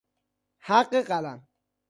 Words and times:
حق 0.59 0.93
قلم 0.95 1.47